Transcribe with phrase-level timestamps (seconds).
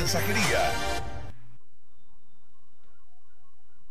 [0.00, 0.72] mensajería.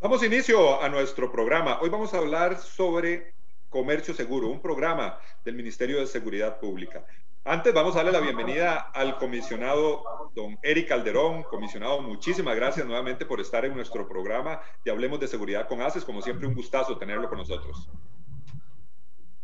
[0.01, 1.77] Damos inicio a nuestro programa.
[1.81, 3.35] Hoy vamos a hablar sobre
[3.69, 7.05] comercio seguro, un programa del Ministerio de Seguridad Pública.
[7.45, 11.43] Antes vamos a darle la bienvenida al comisionado don Eric Calderón.
[11.43, 16.05] Comisionado, muchísimas gracias nuevamente por estar en nuestro programa y Hablemos de Seguridad con ACES.
[16.05, 17.87] Como siempre, un gustazo tenerlo con nosotros.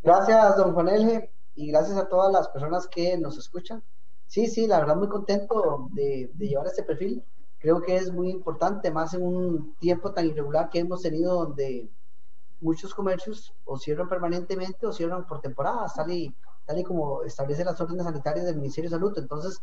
[0.01, 3.83] Gracias, don Juan Elge, y gracias a todas las personas que nos escuchan.
[4.27, 7.23] Sí, sí, la verdad muy contento de, llevar este perfil.
[7.59, 11.89] Creo que es muy importante, más en un tiempo tan irregular que hemos tenido donde
[12.61, 16.33] muchos comercios o cierran permanentemente o cierran por temporada, tal y,
[16.65, 19.17] tal y como establece las órdenes sanitarias del Ministerio de Salud.
[19.17, 19.61] Entonces,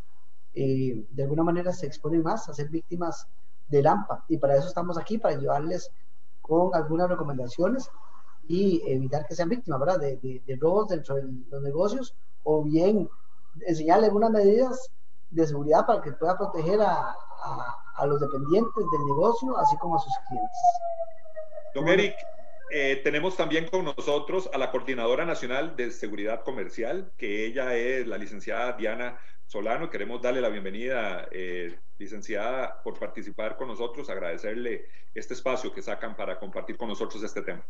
[0.55, 3.27] eh, de alguna manera se exponen más a ser víctimas
[3.69, 4.25] del AMPA.
[4.29, 5.91] Y para eso estamos aquí, para ayudarles
[6.41, 7.91] con algunas recomendaciones
[8.49, 10.01] y evitar que sean víctimas, ¿verdad?
[10.01, 13.09] De, de robos dentro de los negocios o bien
[13.67, 14.91] enseñarle algunas medidas
[15.31, 17.17] de seguridad para que pueda proteger a,
[17.97, 20.59] a, los dependientes del negocio, así como a sus clientes.
[21.75, 22.14] Don Eric,
[22.70, 28.06] eh, tenemos también con nosotros a la Coordinadora Nacional de Seguridad Comercial, que ella es
[28.06, 29.91] la licenciada Diana Solano.
[29.91, 36.16] Queremos darle la bienvenida, eh, licenciada, por participar con nosotros, agradecerle este espacio que sacan
[36.16, 37.62] para compartir con nosotros este tema.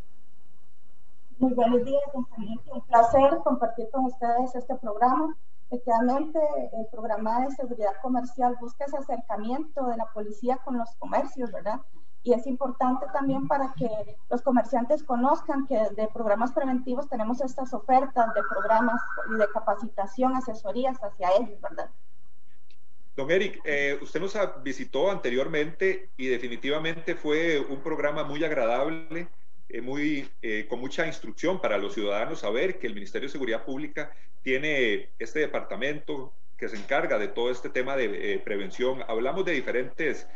[1.38, 5.36] Muy buenos días, Un placer compartir con ustedes este programa
[5.72, 6.38] Efectivamente,
[6.78, 11.80] el programa de seguridad comercial busca ese acercamiento de la policía con los comercios, ¿verdad?
[12.22, 13.88] Y es importante también para que
[14.28, 19.00] los comerciantes conozcan que de programas preventivos tenemos estas ofertas de programas
[19.34, 21.88] y de capacitación, asesorías hacia ellos, ¿verdad?
[23.16, 29.26] Don Eric, eh, usted nos visitó anteriormente y definitivamente fue un programa muy agradable
[29.80, 34.12] muy, eh, con mucha instrucción para los ciudadanos saber que el Ministerio de Seguridad Pública
[34.42, 39.02] tiene este departamento que se encarga de todo este tema de eh, prevención.
[39.08, 40.28] Hablamos de diferentes,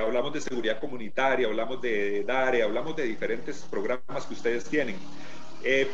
[0.00, 4.96] hablamos de seguridad comunitaria, hablamos de DARE, hablamos de diferentes programas que ustedes tienen.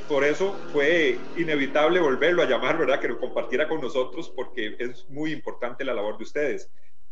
[0.09, 3.01] por eso fue inevitable volverlo a llamar, ¿verdad?
[3.01, 6.71] Que lo compartiera con nosotros porque es muy importante la labor de ustedes.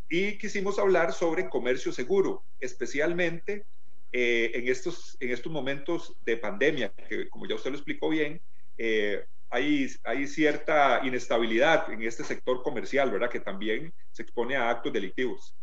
[0.09, 3.65] Y quisimos hablar sobre comercio seguro, especialmente
[4.11, 8.41] eh, en, estos, en estos momentos de pandemia, que como ya usted lo explicó bien,
[8.77, 13.29] eh, hay, hay cierta inestabilidad en este sector comercial, ¿verdad?
[13.29, 15.55] Que también se expone a actos delictivos.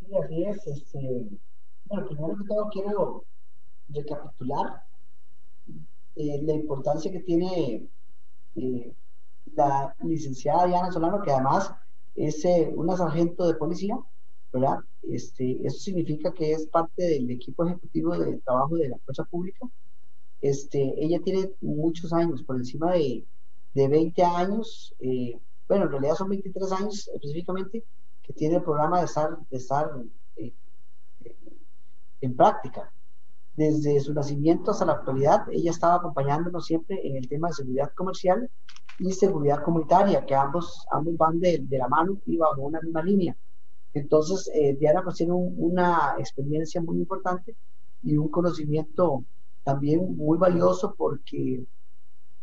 [0.00, 0.66] Sí, así es.
[0.66, 0.98] Este,
[1.86, 3.24] bueno, primero que todo quiero
[3.88, 4.82] recapitular
[6.16, 7.88] eh, la importancia que tiene
[9.56, 11.74] la licenciada Diana Solano, que además
[12.14, 13.98] es una sargento de policía,
[14.54, 14.78] ¿verdad?
[15.02, 19.68] Este, eso significa que es parte del equipo ejecutivo de trabajo de la fuerza pública.
[20.40, 23.24] Este, ella tiene muchos años, por encima de,
[23.74, 25.36] de 20 años, eh,
[25.68, 27.82] bueno, en realidad son 23 años específicamente,
[28.22, 29.90] que tiene el programa de estar, de estar
[30.36, 30.52] eh,
[32.20, 32.92] en práctica.
[33.56, 37.90] Desde su nacimiento hasta la actualidad, ella estaba acompañándonos siempre en el tema de seguridad
[37.96, 38.48] comercial
[39.00, 43.02] y seguridad comunitaria, que ambos, ambos van de, de la mano y bajo una misma
[43.02, 43.36] línea.
[43.94, 47.56] Entonces, eh, Diana pues tiene una experiencia muy importante
[48.02, 49.24] y un conocimiento
[49.62, 51.64] también muy valioso porque,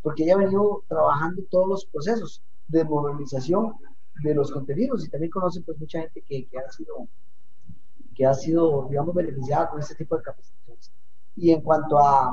[0.00, 3.74] porque ella ha venido trabajando todos los procesos de modernización
[4.22, 7.06] de los contenidos y también conoce pues mucha gente que, que, ha sido
[8.14, 10.90] que ha sido digamos beneficiada con este tipo de capacitaciones.
[11.36, 12.30] Y en cuanto a,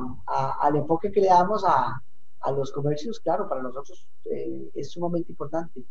[0.62, 2.02] al enfoque que le damos a,
[2.42, 5.84] a los comercios claro para nosotros eh, es sumamente importante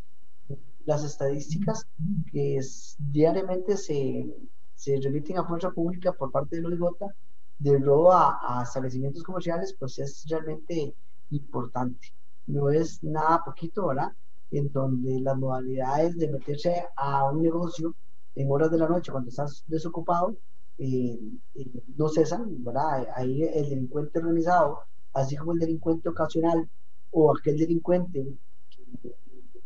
[0.85, 1.85] las estadísticas
[2.31, 2.59] que
[2.97, 4.33] diariamente se,
[4.75, 6.79] se, remiten a fuerza pública por parte de los
[7.59, 10.95] del robo a, establecimientos comerciales, pues es realmente
[11.31, 12.13] importante.
[12.47, 14.13] No es nada poquito, ¿verdad?
[14.51, 17.93] En donde las modalidades de meterse a un negocio
[18.35, 20.35] en horas de la noche cuando estás desocupado
[20.77, 21.19] eh,
[21.55, 23.05] eh, no cesan, ¿verdad?
[23.15, 24.79] Ahí el delincuente organizado,
[25.13, 26.69] así como el delincuente ocasional
[27.11, 28.25] o aquel delincuente
[28.69, 29.15] que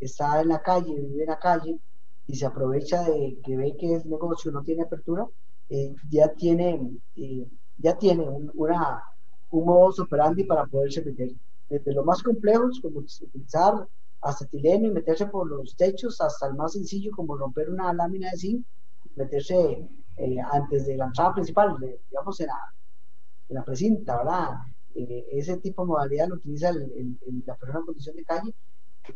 [0.06, 1.80] está en la calle, vive en la calle
[2.28, 5.28] y se aprovecha de que ve que el negocio no tiene apertura,
[5.70, 7.48] eh, ya tiene, eh,
[7.78, 9.04] ya tiene una,
[9.52, 11.32] un modo operandi para poderse meter.
[11.70, 13.88] Desde lo más complejos, como utilizar
[14.22, 18.38] acetileno y meterse por los techos, hasta el más sencillo, como romper una lámina de
[18.38, 18.66] zinc,
[19.16, 21.76] meterse eh, antes de la entrada principal,
[22.10, 22.60] digamos en la,
[23.50, 24.50] en la precinta, ¿verdad?
[24.96, 28.54] Eh, ese tipo de modalidad lo utiliza el, la persona en condición de calle.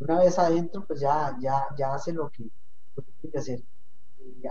[0.00, 2.44] Una vez adentro, pues ya, ya, ya hace lo que,
[2.94, 3.62] tiene que hacer.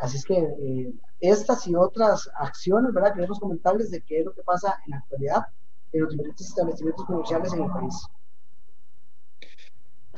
[0.01, 3.13] Así es que eh, estas y otras acciones, ¿verdad?
[3.13, 5.45] Queremos comentarles de qué es lo que pasa en la actualidad
[5.93, 8.07] en los diferentes establecimientos comerciales en el país.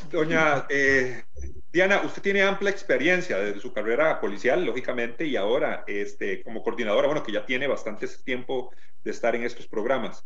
[0.09, 1.23] Doña eh,
[1.71, 7.07] Diana, usted tiene amplia experiencia desde su carrera policial, lógicamente, y ahora este, como coordinadora,
[7.07, 8.71] bueno, que ya tiene bastante tiempo
[9.03, 10.25] de estar en estos programas.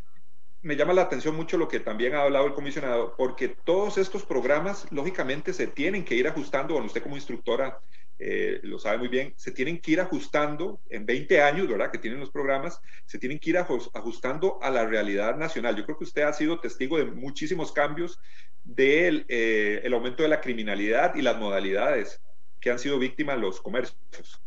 [0.63, 4.25] Me llama la atención mucho lo que también ha hablado el comisionado, porque todos estos
[4.25, 7.79] programas, lógicamente, se tienen que ir ajustando, bueno, usted como instructora
[8.17, 11.91] eh, lo sabe muy bien, se tienen que ir ajustando en 20 años, ¿verdad?
[11.91, 15.75] Que tienen los programas, se tienen que ir ajustando a la realidad nacional.
[15.75, 18.19] Yo creo que usted ha sido testigo de muchísimos cambios
[18.63, 22.21] del eh, el aumento de la criminalidad y las modalidades
[22.61, 24.41] que han sido víctimas los comercios.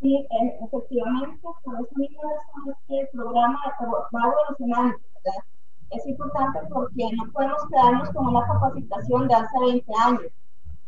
[0.00, 2.20] Sí, eh, efectivamente, por eso mismo
[2.70, 5.44] es que el programa va evolucionando, ¿verdad?
[5.90, 10.32] Es importante porque no podemos quedarnos con una capacitación de hace 20 años,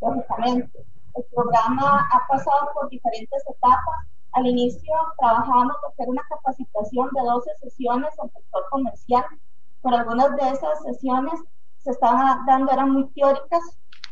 [0.01, 0.85] lógicamente
[1.15, 4.07] el programa ha pasado por diferentes etapas.
[4.31, 9.25] Al inicio trabajábamos con hacer una capacitación de 12 sesiones al sector comercial,
[9.83, 11.39] pero algunas de esas sesiones
[11.77, 13.61] se estaban dando, eran muy teóricas.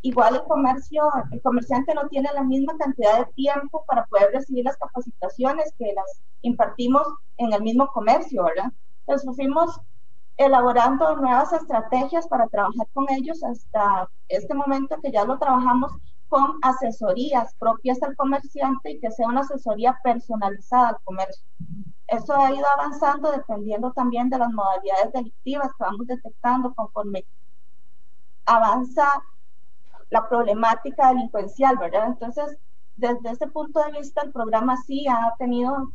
[0.03, 4.65] Igual el comercio, el comerciante no tiene la misma cantidad de tiempo para poder recibir
[4.65, 7.07] las capacitaciones que las impartimos
[7.37, 8.71] en el mismo comercio, ¿verdad?
[9.01, 9.79] Entonces fuimos
[10.45, 15.93] elaborando nuevas estrategias para trabajar con ellos hasta este momento que ya lo trabajamos
[16.27, 21.43] con asesorías propias del comerciante y que sea una asesoría personalizada al comercio.
[22.07, 27.25] Eso ha ido avanzando dependiendo también de las modalidades delictivas que vamos detectando conforme
[28.45, 29.07] avanza
[30.09, 32.07] la problemática delincuencial, ¿verdad?
[32.07, 32.57] Entonces,
[32.95, 35.91] desde ese punto de vista, el programa sí ha tenido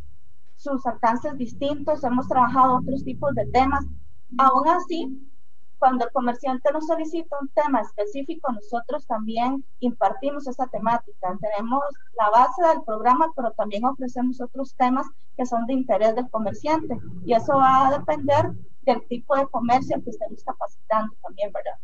[0.56, 3.84] sus alcances distintos, hemos trabajado otros tipos de temas.
[4.38, 5.30] Aún así,
[5.78, 11.38] cuando el comerciante nos solicita un tema específico, nosotros también impartimos esa temática.
[11.40, 11.82] Tenemos
[12.18, 15.06] la base del programa, pero también ofrecemos otros temas
[15.36, 16.96] que son de interés del comerciante.
[17.24, 18.52] Y eso va a depender
[18.82, 21.78] del tipo de comercio que estemos capacitando también, ¿verdad?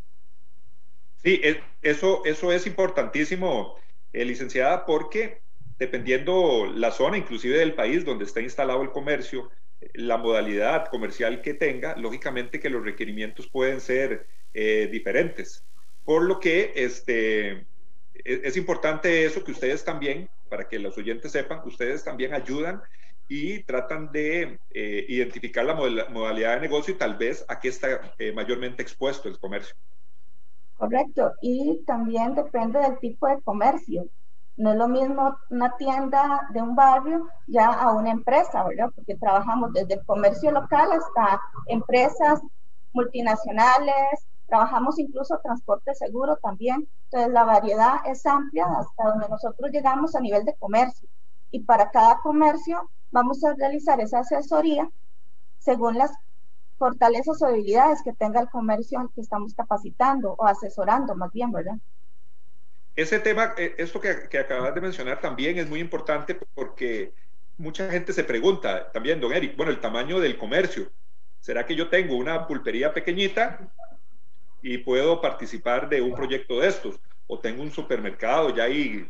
[1.22, 1.40] Sí,
[1.82, 3.74] eso, eso es importantísimo,
[4.12, 5.42] eh, licenciada, porque
[5.78, 9.50] dependiendo la zona, inclusive del país donde está instalado el comercio,
[9.94, 15.64] la modalidad comercial que tenga, lógicamente que los requerimientos pueden ser eh, diferentes.
[16.04, 17.66] Por lo que este, e-,
[18.44, 22.82] es, importante eso que ustedes también, para que los oyentes sepan, ustedes también ayudan
[23.28, 28.14] y tratan de eh, identificar la modalidad de negocio y tal vez a qué está
[28.18, 29.74] eh, mayormente expuesto el comercio.
[30.76, 34.04] Correcto, y también depende del tipo de comercio.
[34.56, 38.90] No es lo mismo una tienda de un barrio ya a una empresa, ¿verdad?
[38.94, 42.40] Porque trabajamos desde el comercio local hasta empresas
[42.92, 46.86] multinacionales, trabajamos incluso transporte seguro también.
[47.04, 51.08] Entonces la variedad es amplia hasta donde nosotros llegamos a nivel de comercio.
[51.50, 54.90] Y para cada comercio vamos a realizar esa asesoría
[55.58, 56.12] según las
[56.76, 61.52] fortalezas o debilidades que tenga el comercio al que estamos capacitando o asesorando más bien,
[61.52, 61.76] ¿verdad?
[62.94, 67.14] Ese tema, eh, esto que, que, acabas de mencionar también es muy importante porque
[67.56, 70.92] mucha gente se pregunta también, don Eric, bueno, el tamaño del comercio.
[71.40, 73.72] ¿Será que yo tengo una pulpería pequeñita
[74.60, 77.00] y puedo participar de un proyecto de estos?
[77.26, 79.08] ¿O tengo un supermercado ya ahí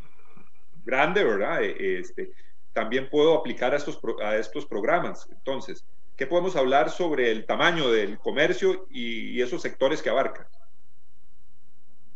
[0.85, 1.61] grande, verdad?
[1.61, 2.31] E, este,
[2.71, 5.27] también puedo aplicar a estos, a estos programas.
[5.29, 5.85] Entonces,
[6.15, 10.49] ¿qué podemos hablar sobre el tamaño del comercio y, y esos sectores que abarca?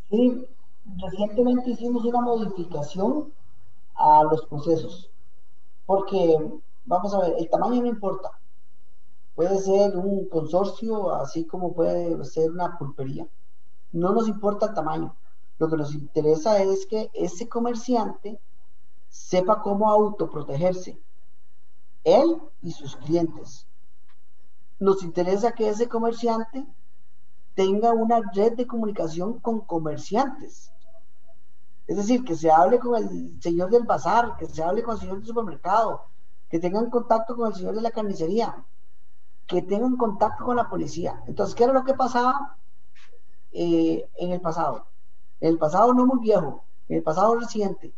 [0.10, 0.48] Sí,
[0.96, 3.34] recientemente hicimos una modificación
[3.96, 5.10] a los procesos,
[5.86, 6.38] porque,
[6.86, 8.32] vamos a ver, el tamaño no importa.
[9.36, 13.28] Puede ser un consorcio, así como puede ser una pulpería.
[13.92, 15.16] No nos importa el tamaño.
[15.60, 18.40] Lo que nos interesa es que ese comerciante
[19.10, 21.00] sepa cómo autoprotegerse,
[22.04, 23.68] él y sus clientes.
[24.80, 26.66] Nos interesa que ese comerciante
[27.56, 30.72] tenga una red de comunicación con comerciantes
[31.88, 35.00] es decir, que se hable con el señor del bazar, que se hable con el
[35.00, 36.04] señor del supermercado,
[36.50, 38.66] que tengan contacto con el señor de la carnicería,
[39.48, 41.24] que tengan contacto con la policía.
[41.28, 42.58] Entonces, ¿qué era lo que pasaba
[43.54, 44.86] eh, en el pasado?
[45.40, 47.94] En el pasado no muy viejo, en el pasado reciente.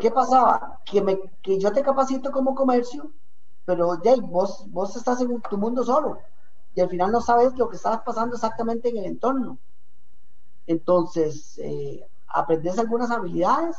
[0.00, 0.80] ¿Qué pasaba?
[0.86, 3.12] Que, me, que yo te capacito como comercio,
[3.66, 6.18] pero Jay, vos, vos estás en tu mundo solo.
[6.74, 9.58] y al final no sabes lo que está pasando exactamente en el entorno.
[10.66, 13.76] Entonces, eh, aprendes algunas habilidades,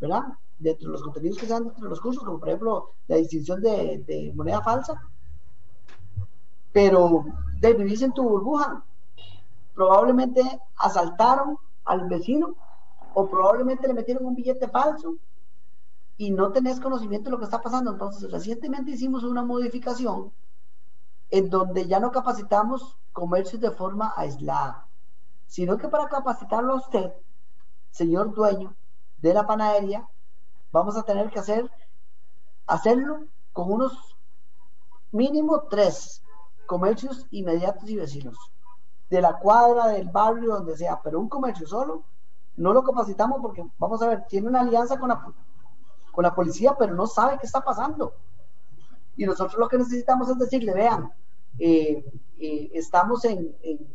[0.00, 0.24] ¿verdad?
[0.58, 3.16] Dentro de los contenidos que se dan dentro de los cursos, como por ejemplo la
[3.16, 5.00] distinción de, moneda falsa,
[6.72, 7.24] pero
[7.60, 8.84] de vivir en tu burbuja.
[9.74, 10.42] Probablemente
[10.76, 12.54] asaltaron al vecino
[13.14, 15.16] o probablemente le metieron un billete falso
[16.16, 17.92] y no tenés conocimiento de lo que está pasando.
[17.92, 20.32] Entonces, recientemente hicimos una modificación
[21.30, 24.86] en donde ya no capacitamos comercios de forma aislada,
[25.46, 27.12] sino que para capacitarlo a usted,
[27.94, 28.74] señor dueño
[29.18, 30.06] de la panadería,
[30.72, 31.70] vamos a tener que hacer,
[32.66, 34.16] hacerlo con unos
[35.12, 36.22] mínimo tres
[36.66, 38.36] comercios inmediatos y vecinos,
[39.10, 42.02] de la cuadra, del barrio, donde sea, pero un comercio solo,
[42.56, 45.32] no lo capacitamos porque, vamos a ver, tiene una alianza con la,
[46.10, 48.14] con la policía, pero no sabe qué está pasando.
[49.16, 51.12] Y nosotros lo que necesitamos es decirle, vean,
[51.60, 52.04] eh,
[52.40, 53.94] eh, estamos en, en,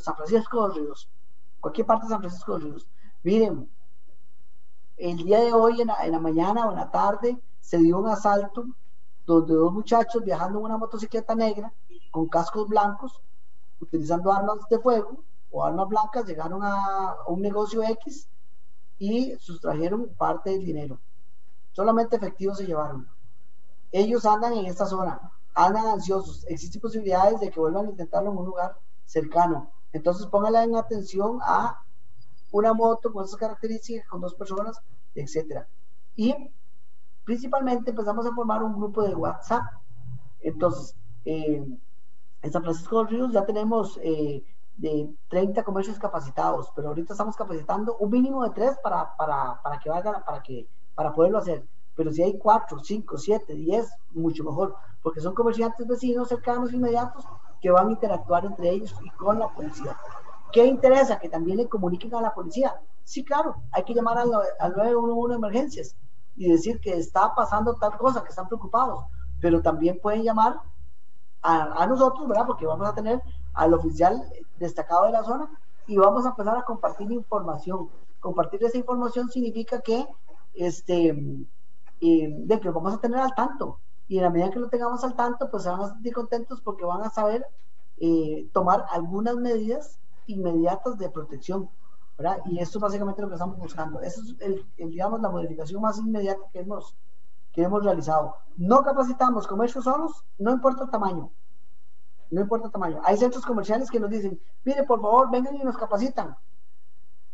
[0.00, 1.08] San Francisco de los Ríos,
[1.60, 2.88] cualquier parte de San Francisco de Ríos.
[3.22, 3.70] Miren,
[4.96, 7.98] el día de hoy, en la, en la mañana o en la tarde, se dio
[7.98, 8.64] un asalto
[9.26, 11.72] donde dos muchachos viajando en una motocicleta negra
[12.10, 13.22] con cascos blancos,
[13.80, 18.28] utilizando armas de fuego o armas blancas, llegaron a, a un negocio X
[18.98, 20.98] y sustrajeron parte del dinero.
[21.72, 23.08] Solamente efectivos se llevaron.
[23.92, 28.38] Ellos andan en esta zona andan ansiosos, existen posibilidades de que vuelvan a intentarlo en
[28.38, 29.70] un lugar cercano.
[29.92, 31.82] Entonces póngale en atención a
[32.52, 34.80] una moto con esas características, con dos personas,
[35.14, 35.68] etcétera.
[36.16, 36.34] Y
[37.24, 39.62] principalmente empezamos a formar un grupo de WhatsApp.
[40.40, 40.94] Entonces,
[41.24, 41.64] eh,
[42.42, 44.42] en San Francisco de los Ríos ya tenemos eh,
[44.76, 49.78] de 30 comercios capacitados, pero ahorita estamos capacitando un mínimo de tres para, para, para
[49.78, 51.66] que valga, para que para poderlo hacer.
[51.94, 57.24] Pero si hay cuatro, cinco, siete, diez, mucho mejor, porque son comerciantes vecinos cercanos, inmediatos,
[57.60, 59.96] que van a interactuar entre ellos y con la policía.
[60.52, 61.18] ¿Qué interesa?
[61.18, 62.80] Que también le comuniquen a la policía.
[63.04, 65.96] Sí, claro, hay que llamar al, 911 emergencias
[66.36, 69.04] y decir que está pasando tal cosa, que están preocupados,
[69.40, 70.60] pero también pueden llamar
[71.42, 72.46] a, a, nosotros, ¿verdad?
[72.46, 73.22] Porque vamos a tener
[73.54, 74.22] al oficial
[74.58, 75.50] destacado de la zona
[75.86, 77.88] y vamos a empezar a compartir información.
[78.20, 80.06] Compartir esa información significa que
[80.54, 81.46] este,
[82.00, 83.78] de que vamos a tener al tanto.
[84.10, 86.60] Y en la medida que lo tengamos al tanto, pues se van a sentir contentos
[86.60, 87.46] porque van a saber
[87.98, 91.70] eh, tomar algunas medidas inmediatas de protección.
[92.18, 92.38] ¿verdad?
[92.46, 94.00] Y esto es básicamente lo que estamos buscando.
[94.00, 96.96] Esa es, el, digamos, la modificación más inmediata que hemos,
[97.52, 98.34] que hemos realizado.
[98.56, 101.30] No capacitamos comercios solos, no importa el tamaño.
[102.32, 103.00] No importa el tamaño.
[103.04, 106.36] Hay centros comerciales que nos dicen, mire, por favor, vengan y nos capacitan.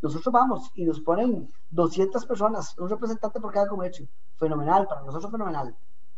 [0.03, 4.07] Nosotros vamos y nos ponen 200 personas, un representante por cada comercio.
[4.37, 5.75] Fenomenal, para nosotros fenomenal.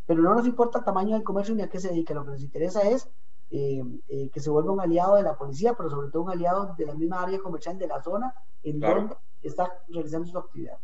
[0.09, 2.15] Pero no nos importa el tamaño del comercio ni a qué se dedica.
[2.15, 3.07] Lo que nos interesa es
[3.51, 6.73] eh, eh, que se vuelva un aliado de la policía, pero sobre todo un aliado
[6.79, 10.79] de la misma área comercial de la zona en donde está realizando su actividad.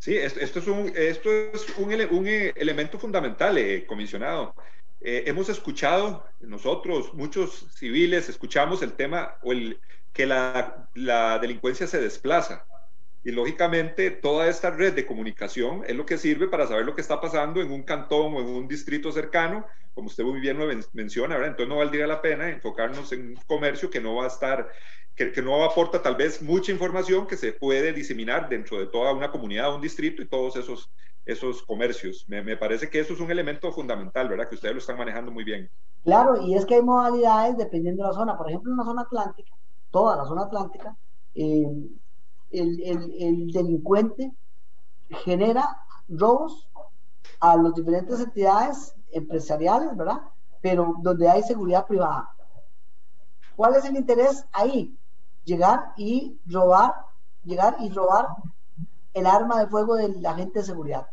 [0.00, 4.56] Sí, esto, es un, esto es un, un elemento fundamental, eh, comisionado.
[5.00, 9.78] hemos escuchado, nosotros, muchos civiles, escuchamos el tema o el,
[10.12, 12.66] que la, la delincuencia se desplaza.
[13.24, 17.00] Y lógicamente toda esta red de comunicación es lo que sirve para saber lo que
[17.00, 19.64] está pasando en un cantón o en un distrito cercano,
[19.94, 21.50] como usted muy bien lo menciona, ¿verdad?
[21.50, 24.68] Entonces no valdría la pena enfocarnos en un comercio que no va a estar,
[25.14, 29.12] que, que, no aporta tal vez mucha información que se puede diseminar dentro de toda
[29.12, 30.90] una comunidad, un distrito y todos esos,
[31.24, 32.24] esos comercios.
[32.28, 34.48] Me, me parece que eso es un elemento fundamental, ¿verdad?
[34.48, 35.70] Que ustedes lo están manejando muy bien.
[36.04, 38.36] Claro, y es que hay modalidades dependiendo de la zona.
[38.36, 39.54] Por ejemplo, en la zona atlántica,
[39.90, 40.96] toda la zona atlántica,
[41.34, 41.66] eh,
[42.52, 42.80] el,
[43.18, 44.32] el, delincuente
[45.24, 45.78] genera
[46.08, 46.68] robos
[47.40, 50.20] a las diferentes entidades empresariales, ¿verdad?
[50.60, 52.30] Pero donde hay seguridad privada.
[53.56, 54.96] ¿Cuál es el interés ahí?
[55.44, 56.94] Llegar y robar,
[57.44, 58.28] llegar y robar
[59.12, 61.06] el arma de fuego del agente de seguridad.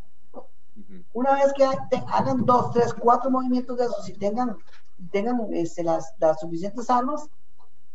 [1.12, 1.64] Una vez que
[2.08, 4.56] hagan dos, tres, cuatro movimientos de esos y tengan,
[5.10, 7.28] tengan este, las, las suficientes armas,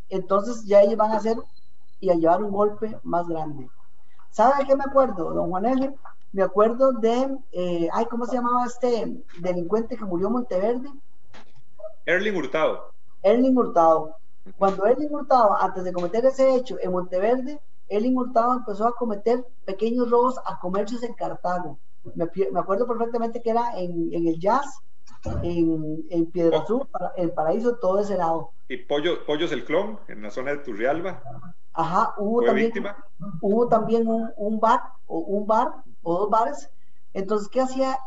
[0.09, 1.37] entonces ya ellos van a hacer
[2.05, 3.67] y a llevar un golpe más grande.
[4.29, 5.95] ¿Sabe de qué me acuerdo, don Juan L?
[6.33, 10.89] Me acuerdo de, eh, ay, ¿cómo se llamaba este delincuente que murió en Monteverde?
[12.05, 12.91] Erling Hurtado.
[13.23, 14.17] Erling Hurtado.
[14.57, 19.43] Cuando Erling Hurtado, antes de cometer ese hecho en Monteverde, Erling Hurtado empezó a cometer
[19.65, 21.79] pequeños robos a comercios en Cartago.
[22.13, 24.79] Me, me acuerdo perfectamente que era en, en el Jazz,
[25.41, 28.51] en, en Piedra Azul, el Paraíso, todo ese lado.
[28.67, 31.23] ¿Y Pollo, Pollos el Clon, en la zona de Turrialba?
[31.75, 32.71] Ajá, hubo también,
[33.41, 36.71] hubo también un, un, bar, o un bar, o dos bares.
[37.13, 37.97] Entonces, ¿qué hacía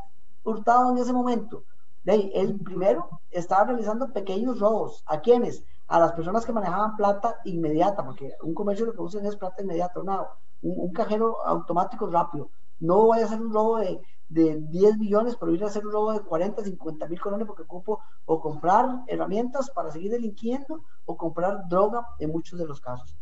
[0.43, 1.65] Hurtado en ese momento?
[2.03, 5.03] De ahí, él primero estaba realizando pequeños robos.
[5.07, 5.65] ¿A quiénes?
[5.87, 9.63] A las personas que manejaban plata inmediata, porque un comercio lo que usan es plata
[9.63, 10.01] inmediata,
[10.63, 12.51] un, cajero automático rápido.
[12.81, 15.93] No vaya a ser un robo de, de 10 millones, pero ir a hacer un
[15.93, 21.17] robo de 40, 50 mil colones porque ocupo o comprar herramientas para seguir delinquiendo o
[21.17, 23.17] comprar droga en muchos de los casos.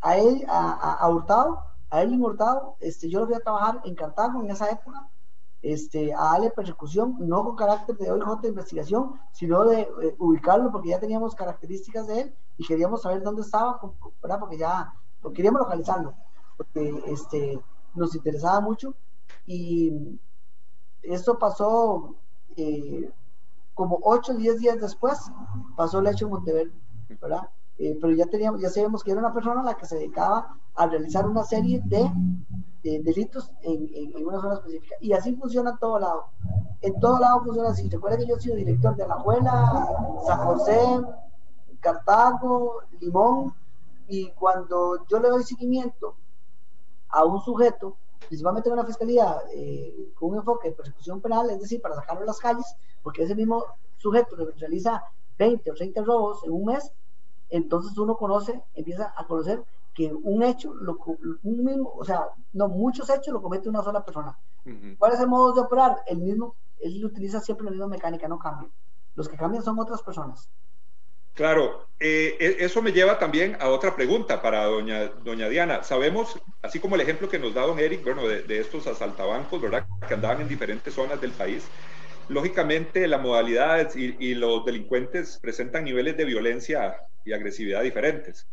[0.00, 3.94] A él, a, a, Hurtado, a él Hurtado, este, yo lo fui a trabajar en
[3.94, 5.08] Cartago en esa época,
[5.62, 10.72] este, a darle persecución, no con carácter de OIJ de investigación, sino de eh, ubicarlo
[10.72, 13.78] porque ya teníamos características de él y queríamos saber dónde estaba,
[14.22, 14.40] ¿verdad?
[14.40, 14.94] porque ya
[15.34, 16.14] queríamos localizarlo,
[16.56, 17.60] porque este,
[17.94, 18.94] nos interesaba mucho
[19.46, 20.18] y
[21.02, 22.14] esto pasó
[22.56, 23.10] eh,
[23.74, 25.30] como 8 o 10 días después,
[25.76, 26.72] pasó el hecho en Monteverde,
[27.20, 27.48] ¿verdad?
[27.82, 30.54] Eh, pero ya teníamos, ya sabíamos que era una persona a la que se dedicaba
[30.74, 32.12] a realizar una serie de,
[32.82, 34.96] delitos en, en, una zona específica.
[35.00, 36.26] Y así funciona en todo lado.
[36.82, 37.88] En todo lado funciona así.
[37.88, 39.88] Recuerda que yo he sido director de Alajuela,
[40.26, 40.78] San José,
[41.80, 43.54] Cartago, Limón,
[44.08, 46.16] y cuando yo le doy seguimiento
[47.08, 47.96] a un sujeto,
[48.28, 52.24] principalmente en una fiscalía eh, con un enfoque de persecución penal, es decir, para sacarlo
[52.24, 53.64] a las calles, porque ese mismo
[53.96, 55.02] sujeto realiza
[55.38, 56.92] 20 o 30 robos en un mes,
[57.50, 59.62] entonces uno conoce, empieza a conocer
[59.94, 60.98] que un hecho, lo,
[61.42, 64.38] un mismo, o sea, no, muchos hechos lo comete una sola persona.
[64.98, 65.96] ¿Cuál es el modo de operar?
[66.06, 68.68] El mismo, él utiliza siempre la misma mecánica, no cambia.
[69.14, 70.48] Los que cambian son otras personas.
[71.34, 75.82] Claro, eh, e, eso me lleva también a otra pregunta para doña, doña Diana.
[75.82, 79.86] Sabemos, así como el ejemplo que nos da don Eric, bueno, de, estos asaltabancos, ¿verdad?
[80.06, 81.66] Que andaban en diferentes zonas del país.
[82.30, 88.46] Lógicamente, la modalidad y, y los delincuentes presentan niveles de violencia y agresividad diferentes.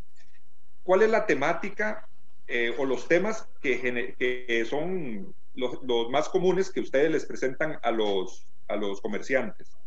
[0.84, 2.07] ¿Cuál es la temática
[2.48, 7.79] eh, o los temas que, que son los, los, más comunes que ustedes les presentan
[7.81, 9.77] a los, a los comerciantes?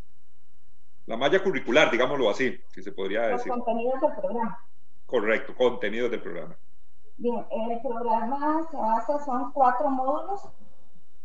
[1.10, 3.48] la malla curricular, digámoslo así, si se podría decir.
[3.48, 4.64] Los contenidos del programa.
[5.06, 6.56] Correcto, contenidos del programa.
[7.16, 10.48] Bien, el programa se basa, son cuatro módulos.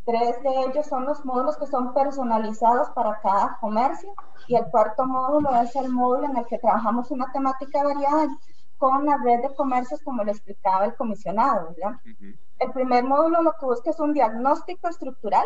[0.06, 4.14] Tres de ellos son los módulos que son personalizados para cada comercio
[4.48, 8.28] y el cuarto módulo es el módulo en el que trabajamos una temática variada
[8.78, 11.74] con la red de comercios como le explicaba el comisionado.
[11.76, 12.00] ¿verdad?
[12.60, 15.46] El primer módulo lo que busca es un diagnóstico estructural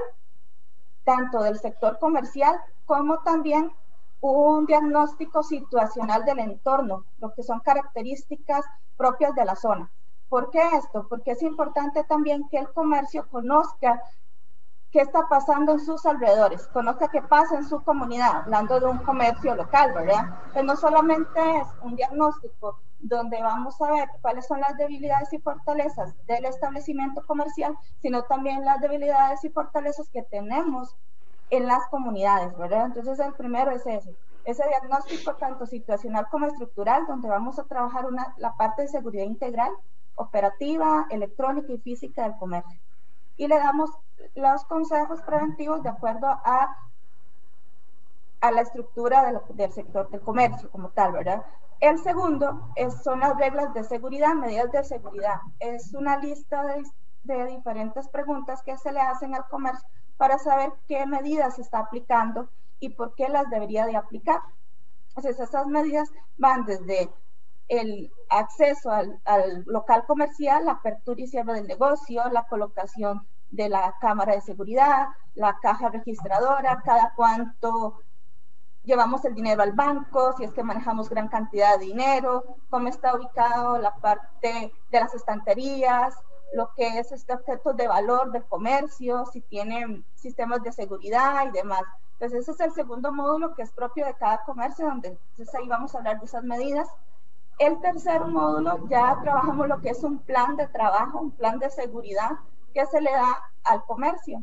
[1.06, 3.72] tanto del sector comercial como también
[4.22, 8.66] un diagnóstico situacional del entorno, lo que son características
[8.98, 9.90] propias de la zona.
[10.28, 11.08] ¿Por qué esto?
[11.08, 14.02] Porque es importante también que el comercio conozca
[14.92, 18.98] qué está pasando en sus alrededores, conozca qué pasa en su comunidad, hablando de un
[19.00, 20.52] comercio local, ¿verdad?
[20.54, 25.40] Que no solamente es un diagnóstico donde vamos a ver cuáles son las debilidades y
[25.40, 30.96] fortalezas del establecimiento comercial, sino también las debilidades y fortalezas que tenemos
[31.50, 32.88] en las comunidades, ¿verdad?
[32.88, 38.06] Entonces el primero es ese, ese diagnóstico tanto situacional como estructural, donde vamos a trabajar
[38.06, 39.72] una, la parte de seguridad integral,
[40.16, 42.80] operativa, electrónica y física del comercio.
[43.40, 43.90] Y le damos
[44.36, 46.78] los consejos preventivos de acuerdo a,
[48.42, 51.46] a la estructura del, del sector del comercio como tal, ¿verdad?
[51.80, 55.40] El segundo es, son las reglas de seguridad, medidas de seguridad.
[55.60, 56.84] Es una lista de,
[57.24, 61.80] de diferentes preguntas que se le hacen al comercio para saber qué medidas se está
[61.80, 62.50] aplicando
[62.82, 64.42] y por qué las debería de aplicar.
[65.16, 67.10] Entonces, esas medidas van desde
[67.70, 73.96] el acceso al, local comercial, la apertura y cierre del negocio, la colocación de la
[74.02, 78.02] cámara de seguridad, la caja registradora, cada cuánto
[78.84, 83.16] llevamos el dinero al banco, si es que manejamos gran cantidad de dinero, cómo está
[83.16, 86.16] ubicado la parte de las estanterías,
[86.54, 91.52] lo que es este objeto de valor del comercio, si tiene sistemas de seguridad y
[91.52, 91.84] demás.
[92.14, 95.68] Entonces ese es el segundo módulo que es propio de cada comercio, donde entonces ahí
[95.68, 96.88] vamos a hablar de esas medidas.
[97.60, 101.70] El tercer módulo ya trabajamos lo que es un plan de trabajo, un plan de
[101.70, 102.32] seguridad
[102.74, 104.42] que se le da al comercio.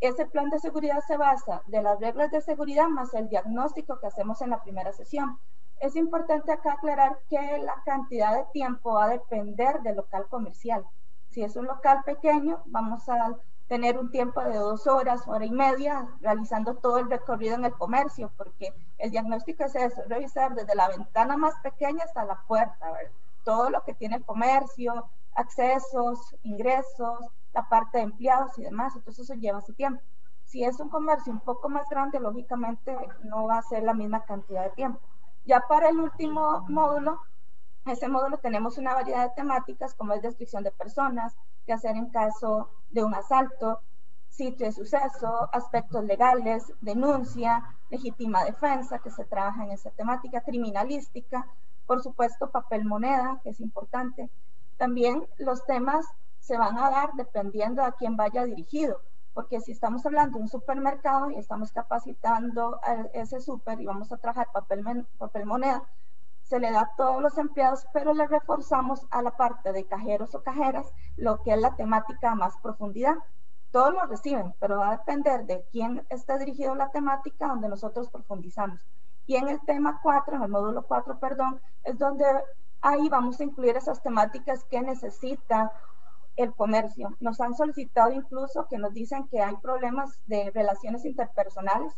[0.00, 4.08] Ese plan de seguridad se basa de las reglas de seguridad más el diagnóstico que
[4.08, 5.38] hacemos en la primera sesión.
[5.80, 10.84] Es importante acá aclarar que la cantidad de tiempo va a depender del local comercial.
[11.30, 13.36] Si es un local pequeño, vamos a
[13.68, 17.72] tener un tiempo de dos horas, hora y media, realizando todo el recorrido en el
[17.72, 22.92] comercio, porque el diagnóstico es eso, revisar desde la ventana más pequeña hasta la puerta,
[23.44, 27.18] todo lo que tiene el comercio, accesos, ingresos,
[27.52, 30.02] la parte de empleados y demás, entonces eso lleva su tiempo.
[30.44, 34.24] Si es un comercio un poco más grande, lógicamente no va a ser la misma
[34.24, 35.00] cantidad de tiempo.
[35.44, 37.20] Ya para el último módulo,
[37.86, 41.96] en ese módulo tenemos una variedad de temáticas como es descripción de personas, qué hacer
[41.96, 43.80] en caso de un asalto,
[44.28, 51.46] sitio de suceso, aspectos legales, denuncia, legítima defensa, que se trabaja en esa temática, criminalística,
[51.86, 54.28] por supuesto papel moneda, que es importante.
[54.76, 56.04] También los temas
[56.40, 59.00] se van a dar dependiendo a quién vaya dirigido,
[59.32, 64.10] porque si estamos hablando de un supermercado y estamos capacitando a ese super y vamos
[64.10, 65.84] a trabajar papel, papel moneda,
[66.48, 70.34] se le da a todos los empleados, pero le reforzamos a la parte de cajeros
[70.34, 73.16] o cajeras lo que es la temática más profundidad
[73.76, 78.08] todos lo reciben, pero va a depender de quién está dirigido la temática donde nosotros
[78.08, 78.80] profundizamos.
[79.26, 82.24] Y en el tema 4, en el módulo 4, perdón, es donde
[82.80, 85.72] ahí vamos a incluir esas temáticas que necesita
[86.36, 87.16] el comercio.
[87.20, 91.92] Nos han solicitado incluso que nos dicen que hay problemas de relaciones interpersonales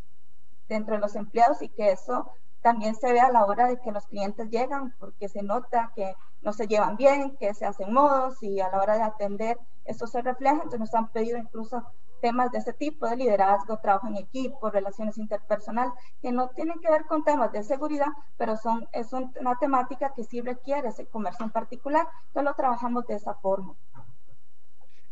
[0.69, 4.07] entre los empleados y que eso también se ve a la hora de que los
[4.07, 8.61] clientes llegan, porque se nota que no se llevan bien, que se hacen modos y
[8.61, 10.57] a la hora de atender eso se refleja.
[10.57, 11.85] Entonces nos han pedido incluso
[12.21, 16.91] temas de ese tipo, de liderazgo, trabajo en equipo, relaciones interpersonales, que no tienen que
[16.91, 21.45] ver con temas de seguridad, pero son, es una temática que sí requiere ese comercio
[21.45, 22.09] en particular.
[22.29, 23.75] Entonces lo trabajamos de esa forma.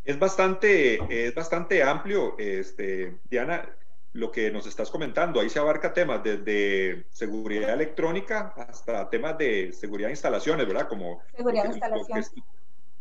[0.05, 3.69] Es bastante, es bastante amplio, este, Diana
[4.17, 5.41] lo que nos estás comentando.
[5.41, 10.89] Ahí se abarca temas desde seguridad electrónica hasta temas de seguridad de instalaciones, ¿verdad?
[10.89, 12.33] Como seguridad de instalaciones.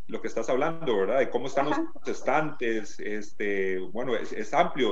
[0.08, 1.18] Lo que, estás hablando, ¿verdad?
[1.20, 4.92] De cómo están los estantes, este, bueno, es, amplio,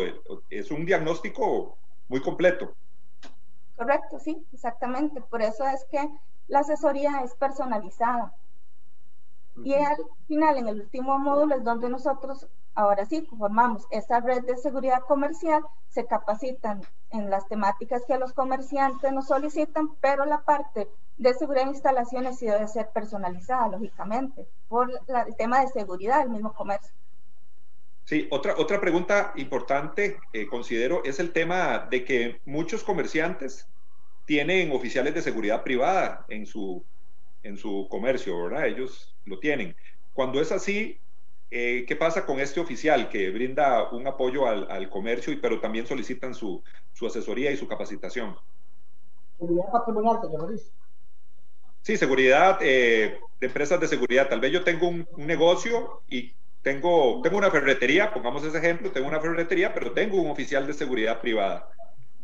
[0.49, 2.73] es un diagnóstico muy completo.
[3.75, 5.21] Correcto, sí, exactamente.
[5.21, 5.99] Por eso es que
[6.47, 8.33] la asesoría es personalizada.
[9.63, 14.43] Y al final, en el último módulo, es donde nosotros ahora sí formamos esa red
[14.43, 16.81] de seguridad comercial, se capacitan
[17.12, 22.39] en las temáticas que los comerciantes nos solicitan, pero la parte de seguridad de instalaciones
[22.39, 26.91] sí debe ser personalizada, lógicamente, por el tema de seguridad del mismo comercio.
[28.05, 33.69] Sí, otra, otra pregunta importante, eh, considero, es el tema de que muchos comerciantes
[34.25, 36.86] tienen oficiales de seguridad privada en su,
[37.43, 38.67] en su comercio, ¿verdad?
[38.67, 39.75] Ellos lo tienen.
[40.12, 41.02] Cuando es así,
[41.55, 45.85] eh, ¿Qué pasa con este oficial que brinda un apoyo al, comercio, y, pero también
[45.85, 46.63] solicitan su,
[47.05, 48.35] asesoría y su capacitación?
[49.37, 50.27] Seguridad patrimonial, te
[51.83, 54.29] Sí, seguridad eh, de empresas de seguridad.
[54.29, 59.07] Tal vez yo tengo un, negocio y tengo, tengo una ferretería, pongamos ese ejemplo, tengo
[59.07, 61.69] una ferretería, pero tengo un oficial de seguridad privada.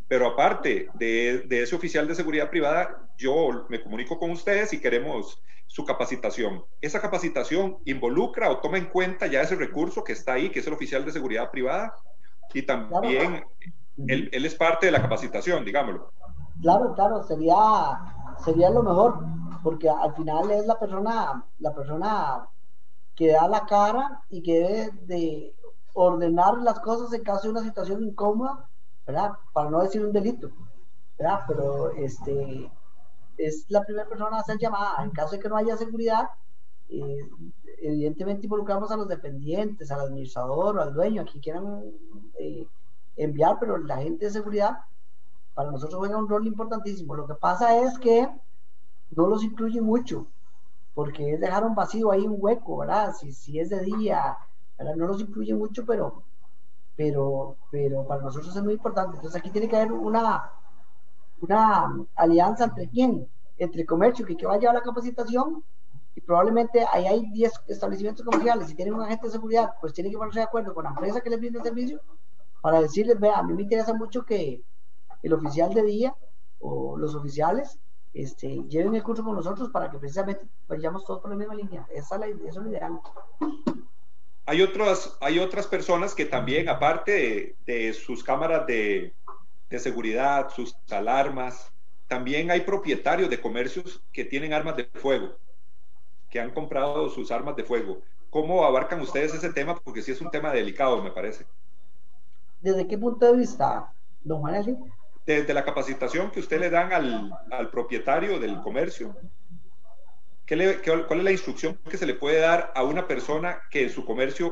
[0.09, 4.81] Pero aparte de, de, ese oficial de seguridad privada, yo me comunico con ustedes y
[4.81, 6.65] queremos su capacitación.
[6.81, 10.67] Esa capacitación involucra o toma en cuenta ya ese recurso que está ahí, que es
[10.67, 11.93] el oficial de seguridad privada,
[12.55, 13.45] y también
[14.07, 16.11] él, él, es parte de la capacitación, digámoslo.
[16.61, 17.55] Claro, claro, sería,
[18.43, 19.19] sería lo mejor,
[19.61, 22.49] porque al final es la persona, la persona
[23.15, 25.55] que da la cara y que debe de
[25.93, 28.68] ordenar las cosas en caso de una situación incómoda,
[29.53, 30.51] Para no decir un delito,
[31.17, 31.41] ¿verdad?
[31.47, 32.69] Pero este,
[33.37, 35.03] es la primera persona a ser llamada.
[35.03, 36.29] En caso de que no haya seguridad,
[36.89, 37.29] eh,
[37.81, 41.83] evidentemente involucramos a los dependientes, al administrador al dueño, a quien quieran
[42.39, 42.67] eh,
[43.15, 44.79] enviar, pero la gente de seguridad
[45.53, 47.15] para nosotros juega un rol importantísimo.
[47.15, 48.29] Lo que pasa es que
[49.11, 50.27] no los incluye mucho,
[50.93, 53.13] porque es dejar un vacío ahí, un hueco, ¿verdad?
[53.13, 54.37] Si, es de día,
[54.79, 56.23] no los incluye mucho, pero,
[56.99, 59.15] pero, pero para nosotros es muy importante.
[59.15, 60.51] Entonces aquí tiene que haber una,
[61.39, 63.25] una alianza entre quién,
[63.57, 65.63] entre comercio que, que va a llevar la capacitación
[66.13, 70.11] y probablemente ahí hay 10 establecimientos comerciales y tienen un agente de seguridad, pues tienen
[70.11, 72.01] que ponerse de acuerdo con la empresa que les brinda el servicio
[72.59, 74.61] para decirles, vea, a mí me interesa mucho que
[75.23, 76.13] el oficial de día
[76.59, 77.79] o los oficiales
[78.13, 81.87] este, lleven el curso con nosotros para que precisamente vayamos todos por la misma línea.
[81.91, 82.99] Esa es la, eso es lo ideal.
[84.49, 89.13] Hay otras, hay otras personas que también, aparte de sus cámaras de,
[89.69, 91.71] de seguridad, sus alarmas.
[92.07, 95.37] También hay propietarios de comercios que tienen armas de fuego,
[96.31, 98.01] que han comprado sus armas de fuego.
[98.31, 99.75] ¿Cómo abarcan ustedes ese tema?
[99.75, 101.45] Porque sí es un tema delicado, me parece.
[102.59, 104.65] ¿Desde qué punto de vista, don Juan
[105.27, 109.15] Desde la capacitación que usted le dan al, al propietario del comercio.
[110.49, 113.83] ¿Qué le, ¿Cuál es la instrucción que se le puede dar a una persona que
[113.83, 114.51] en su comercio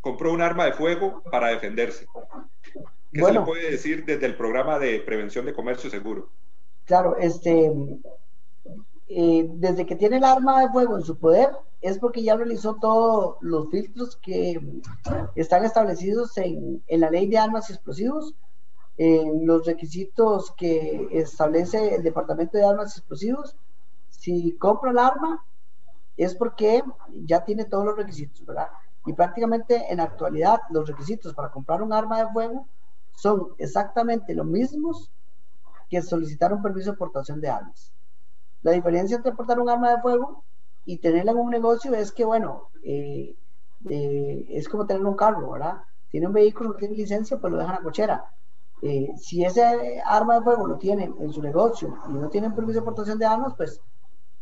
[0.00, 2.08] compró un arma de fuego para defenderse?
[3.12, 6.30] ¿Qué se le puede decir desde el programa de prevención de comercio seguro?
[6.84, 7.72] Claro, este,
[9.06, 12.74] eh, desde que tiene el arma de fuego en su poder, es porque ya realizó
[12.80, 14.60] todos los filtros que
[15.36, 18.34] están establecidos en, en la ley de armas y explosivos,
[18.96, 23.54] en los requisitos que establece el Departamento de Armas y Explosivos.
[24.26, 25.44] Si compra el arma,
[26.16, 26.82] es porque
[27.14, 28.66] ya tiene todos los requisitos, ¿verdad?
[29.04, 32.66] Y prácticamente en la actualidad los requisitos para comprar un arma de fuego
[33.12, 35.12] son exactamente los mismos
[35.88, 37.92] que solicitar un permiso de portación de armas.
[38.62, 40.42] La diferencia entre portar un arma de fuego
[40.84, 43.36] y tenerla en un negocio es que, bueno, eh,
[43.88, 45.82] eh, es como tener un carro, ¿verdad?
[46.10, 48.24] Tiene un vehículo, no tiene licencia, pues lo dejan a cochera.
[48.82, 52.56] Eh, si ese arma de fuego lo tiene en su negocio y no tiene un
[52.56, 53.80] permiso de portación de armas, pues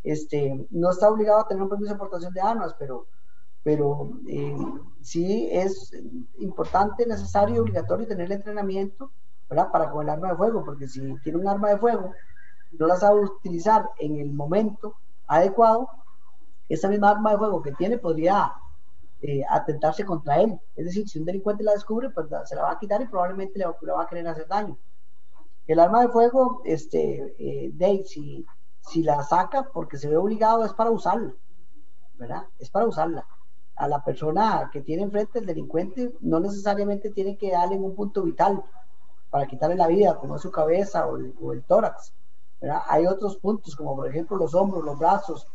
[0.05, 3.07] este, no está obligado a tener un permiso de portación de armas, pero,
[3.63, 4.55] pero eh,
[5.01, 5.91] sí es
[6.39, 9.11] importante, necesario y obligatorio tener el entrenamiento
[9.49, 9.71] ¿verdad?
[9.71, 12.11] para con el arma de fuego, porque si tiene un arma de fuego
[12.77, 14.95] no la sabe utilizar en el momento
[15.27, 15.89] adecuado,
[16.67, 18.53] esa misma arma de fuego que tiene podría
[19.21, 20.59] eh, atentarse contra él.
[20.75, 23.59] Es decir, si un delincuente la descubre, pues se la va a quitar y probablemente
[23.59, 24.77] le, va a querer hacer daño.
[25.67, 28.03] El arma de fuego, este, eh, Dave,
[28.87, 31.33] si, la saca porque se ve obligado, es para usarla,
[32.15, 32.43] ¿verdad?
[32.59, 33.25] Es para usarla.
[33.75, 37.95] A la persona que tiene enfrente, el delincuente, no necesariamente tiene que darle en un
[37.95, 38.63] punto vital
[39.29, 42.13] para quitarle la vida, como es su cabeza o el, tórax.
[42.61, 42.81] ¿verdad?
[42.87, 45.45] Hay otros puntos, como por ejemplo los hombros, los brazos,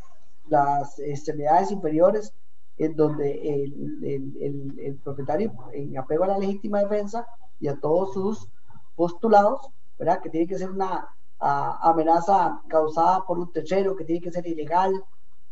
[0.49, 2.35] las extremidades inferiores,
[2.77, 7.27] en donde el, propietario, en apego a la legítima defensa
[7.59, 8.49] y a todos sus
[8.97, 10.21] postulados, ¿verdad?
[10.21, 11.09] que tiene que ser una
[11.41, 14.93] amenaza causada por un tercero, que tiene que ser ilegal,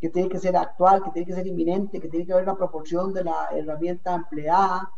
[0.01, 2.57] que tiene que ser actual, que tiene que ser inminente, que tiene que haber una
[2.57, 4.90] proporción de la herramienta empleada,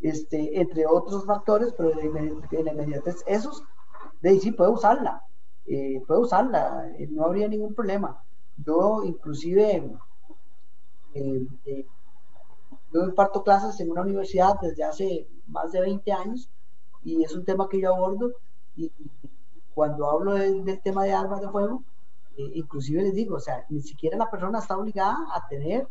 [0.00, 3.62] este, entre otros factores, pero en la inmediatez, esos,
[4.22, 5.22] de sí puede usarla,
[5.66, 8.22] eh, puede usarla, eh, no habría ningún problema.
[8.56, 9.90] Yo inclusive
[11.14, 11.86] eh, eh,
[12.92, 16.48] yo imparto clases en una universidad desde hace más de 20 años
[17.02, 18.32] y es un tema que yo abordo
[18.76, 18.92] y,
[19.74, 21.82] cuando hablo del tema de armas de fuego,
[22.36, 25.88] eh, inclusive les digo, o sea, ni siquiera la persona está obligada a tener,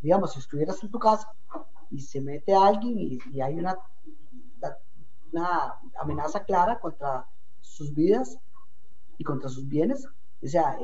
[0.00, 1.28] digamos, si estuvieras en tu casa
[1.90, 3.76] y se mete alguien y, hay una,
[5.32, 7.26] una amenaza clara contra
[7.60, 8.38] sus vidas
[9.18, 10.06] y contra sus bienes,
[10.42, 10.78] o sea,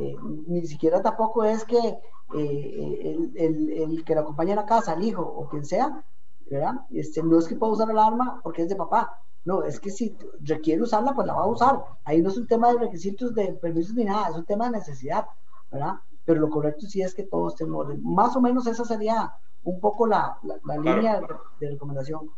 [0.46, 1.98] ni siquiera tampoco es que
[2.34, 6.04] eh, el, el, que lo acompaña a la casa, el hijo o quien sea,
[6.50, 6.74] ¿verdad?
[6.90, 9.90] Este, no es que pueda usar el arma porque es de papá, no, es que
[9.90, 11.80] si requiere usarla, pues la va a usar.
[12.04, 14.78] Ahí no es un tema de requisitos de permisos ni nada, es un tema de
[14.78, 15.24] necesidad,
[15.70, 15.94] ¿verdad?
[16.24, 18.00] Pero lo correcto sí es que todos estén orden.
[18.02, 19.32] Más o menos esa sería
[19.62, 21.20] un poco la, la, línea
[21.60, 22.28] de, recomendación.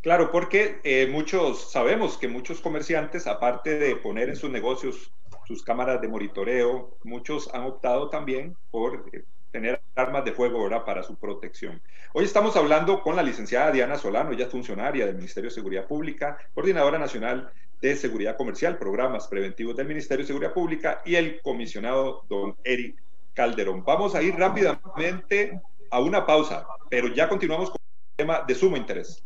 [0.00, 5.12] Claro, porque eh, muchos sabemos que muchos comerciantes, aparte de poner en sus negocios
[5.46, 6.96] sus cámaras de monitoreo.
[7.04, 9.24] Muchos han optado también por eh,
[9.56, 11.80] tener armas de fuego ahora para su protección.
[12.12, 15.86] Hoy estamos hablando con la licenciada Diana Solano, ella es funcionaria del Ministerio de Seguridad
[15.86, 21.40] Pública, coordinadora nacional de Seguridad Comercial, programas preventivos del Ministerio de Seguridad Pública y el
[21.40, 23.82] comisionado don Eric Calderón.
[23.82, 25.58] Vamos a ir rápidamente
[25.90, 29.25] a una pausa, pero ya continuamos con un tema de sumo interés.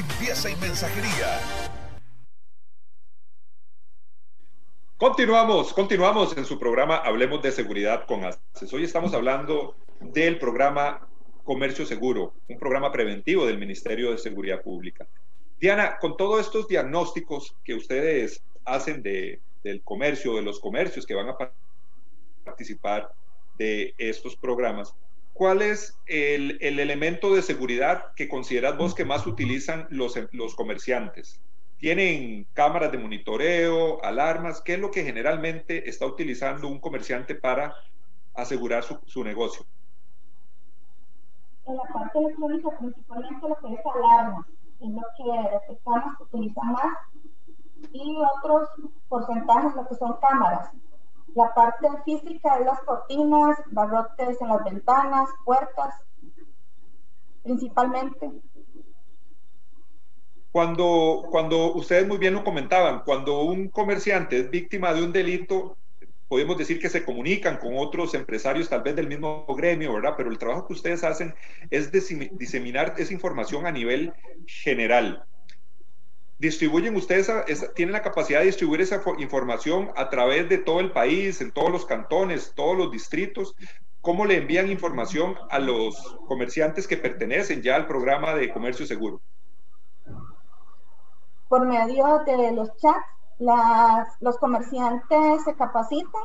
[0.00, 1.40] limpieza y mensajería.
[4.96, 8.72] Continuamos, continuamos en su programa Hablemos de Seguridad con ACES.
[8.72, 11.06] Hoy estamos hablando del programa
[11.44, 15.06] Comercio Seguro, un programa preventivo del Ministerio de Seguridad Pública.
[15.58, 21.14] Diana, con todos estos diagnósticos que ustedes hacen de, del comercio, de los comercios que
[21.14, 21.36] van a
[22.44, 23.12] participar
[23.58, 24.94] de estos programas,
[25.32, 30.14] ¿cuál es el, elemento de seguridad que consideras vos que más utilizan los,
[30.54, 31.40] comerciantes?
[31.78, 34.60] ¿Tienen cámaras de monitoreo, alarmas?
[34.60, 37.74] ¿Qué es lo que generalmente está utilizando un comerciante para
[38.34, 39.64] asegurar su, negocio?
[41.66, 44.46] En la parte electrónica, principalmente lo que es alarmas,
[44.80, 46.98] es lo que las personas utilizan más,
[47.92, 48.68] y otros
[49.08, 50.70] porcentajes, lo que son cámaras.
[51.34, 55.94] La parte física es las cortinas, barrotes en las ventanas, puertas,
[57.42, 58.30] principalmente.
[60.50, 65.76] Cuando, cuando ustedes muy bien lo comentaban, cuando un comerciante es víctima de un delito,
[66.26, 70.14] podemos decir que se comunican con otros empresarios tal vez del mismo gremio, ¿verdad?
[70.16, 71.34] Pero el trabajo que ustedes hacen
[71.70, 74.12] es diseminar esa información a nivel
[74.46, 75.24] general
[76.40, 77.30] distribuyen ustedes,
[77.74, 81.70] tienen la capacidad de distribuir esa información a través de todo el país, en todos
[81.70, 83.54] los cantones, todos los distritos,
[84.00, 89.20] ¿cómo le envían información a los comerciantes que pertenecen ya al programa de comercio seguro?
[91.48, 93.06] Por medio de los chats,
[94.20, 96.22] los comerciantes se capacitan,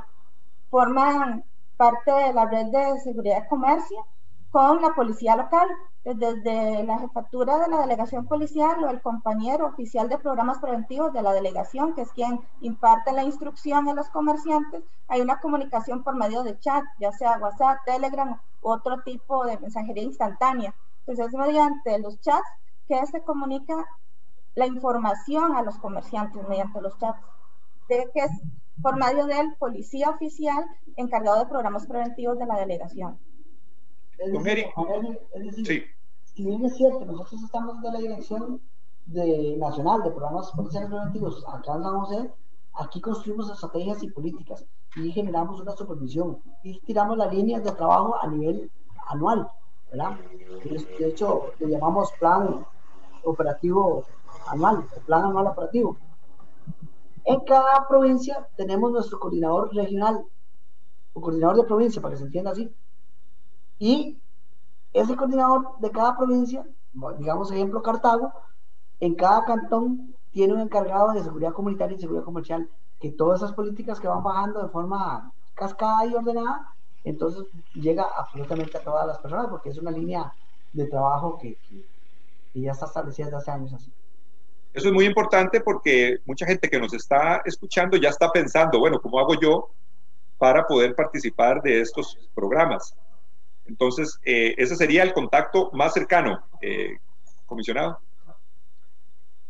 [0.70, 1.44] forman
[1.76, 4.08] parte de la red de seguridad de comercio
[4.50, 5.68] con la policía local,
[6.14, 11.24] desde la jefatura de la delegación policial o el compañero oficial de programas preventivos de
[11.24, 16.16] la delegación, que es quien imparte la instrucción a los comerciantes, hay una comunicación por
[16.16, 20.76] medio de chat, ya sea WhatsApp, Telegram u otro tipo de mensajería instantánea.
[21.00, 22.48] Entonces es mediante los chats
[22.88, 23.74] que se comunica
[24.54, 27.20] la información a los comerciantes mediante los chats,
[27.90, 28.32] de que es
[28.82, 30.66] por medio del policía oficial
[30.98, 33.18] encargado de programas preventivos de la delegación.
[34.32, 34.68] Don Eric.
[35.66, 35.84] sí.
[36.36, 38.62] Si bien es cierto, nosotros estamos de la dirección
[39.06, 42.32] de, nacional de programas policiales preventivos acá en San José,
[42.74, 44.66] aquí construimos estrategias y políticas
[44.98, 48.70] y generamos una supervisión y tiramos las líneas de trabajo a nivel
[49.08, 49.50] anual,
[49.90, 50.18] ¿verdad?
[51.00, 52.66] De hecho, le llamamos plan
[53.24, 54.04] operativo
[54.48, 55.96] anual, plan anual operativo.
[57.24, 60.26] En cada provincia tenemos nuestro coordinador regional,
[61.14, 62.70] o coordinador de provincia, para que se entienda así,
[63.80, 64.18] y
[64.96, 66.66] ese coordinador de cada provincia,
[67.20, 68.34] digamos ejemplo Cartago,
[69.02, 73.54] en cada cantón tiene un encargado de seguridad comunitaria y seguridad comercial, que todas esas
[73.54, 76.70] políticas que van bajando de forma cascada y ordenada,
[77.04, 80.34] entonces llega absolutamente a todas las personas, porque es una línea
[80.72, 81.58] de trabajo que,
[82.54, 83.92] ya está establecida desde hace años.
[84.74, 89.02] Eso es muy importante porque mucha gente que nos está escuchando ya está pensando, bueno,
[89.02, 89.72] ¿cómo hago yo
[90.38, 92.96] para poder participar de estos programas?
[93.66, 96.98] Entonces, eh, ese sería el contacto más cercano, eh,
[97.46, 98.00] comisionado.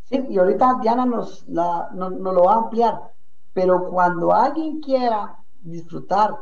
[0.06, 3.12] Sí, y ahorita Diana nos, lo va a ampliar,
[3.54, 6.38] pero cuando alguien quiera disfrutar,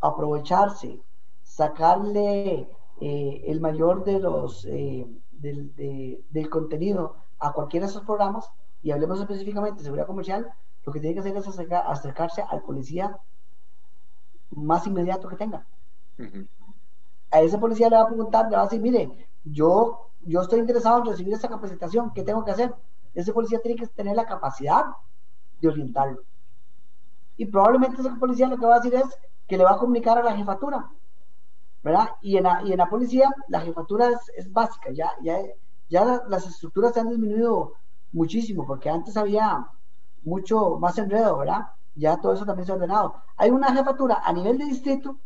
[0.00, 1.00] aprovecharse,
[1.42, 2.68] sacarle
[3.00, 8.50] eh, el mayor de los del, contenido a cualquiera de esos programas,
[8.82, 10.46] y hablemos específicamente de seguridad comercial,
[10.84, 13.18] lo que tiene que hacer es acercarse al policía
[14.50, 15.66] más inmediato que tenga
[17.34, 19.10] a ese policía le va a preguntar, le va a decir, mire,
[19.42, 22.72] yo, yo estoy interesado en recibir esa capacitación, ¿qué tengo que hacer?
[23.12, 24.84] Ese policía tiene que tener la capacidad
[25.60, 26.22] de orientarlo.
[27.36, 29.18] Y probablemente ese policía lo que va a decir es
[29.48, 30.88] que le va a comunicar a la jefatura,
[31.82, 32.10] ¿verdad?
[32.22, 35.36] Y en la, y en la policía la jefatura es, básica, ya, ya,
[35.88, 37.72] ya las estructuras se han disminuido
[38.12, 39.66] muchísimo, porque antes había
[40.22, 41.66] mucho más enredo, ¿verdad?
[41.96, 43.16] Ya todo eso también se ha ordenado.
[43.36, 45.18] Hay una jefatura a nivel de distrito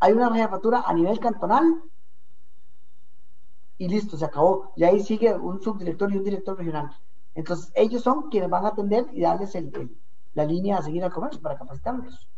[0.00, 1.82] hay una jefatura a nivel cantonal
[3.78, 4.72] y listo, se acabó.
[4.76, 6.90] Y ahí sigue un subdirector y un director regional.
[7.34, 9.56] Entonces, ellos son quienes van a atender y darles
[10.34, 12.28] la línea a seguir al comercio para capacitarlos.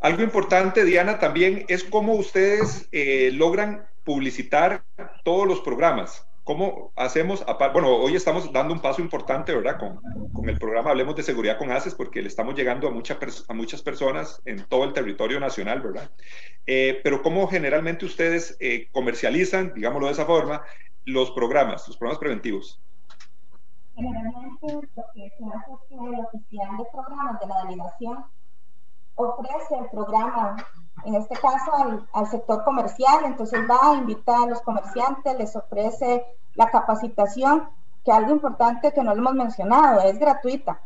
[0.00, 4.84] Algo importante, Diana, también es cómo ustedes eh, logran publicitar
[5.24, 6.26] todos los programas.
[6.50, 7.44] ¿Cómo hacemos?
[7.72, 9.78] Bueno, hoy estamos dando un paso importante, ¿verdad?
[9.78, 10.00] Con,
[10.32, 13.54] con el programa Hablemos de Seguridad con ACES, porque le estamos llegando a, mucha, a
[13.54, 16.10] muchas personas en todo el territorio nacional, ¿verdad?
[16.66, 20.64] Eh, pero ¿cómo generalmente ustedes eh, comercializan, digámoslo de esa forma,
[21.04, 22.82] los programas, los programas preventivos?
[23.94, 28.24] Generalmente lo que se hace es que el oficial de programas de la delegación
[29.14, 30.56] ofrece el programa
[31.04, 31.72] en este caso
[32.12, 37.68] al, sector comercial, entonces va a invitar a los comerciantes, les ofrece la capacitación,
[38.04, 40.80] que algo importante que no lo hemos mencionado, es gratuita.